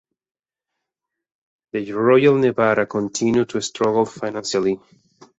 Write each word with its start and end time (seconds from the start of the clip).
The 1.73 1.91
Royal 1.91 2.35
Nevada 2.39 2.87
continued 2.87 3.49
to 3.49 3.61
struggle 3.61 4.05
financially. 4.05 4.79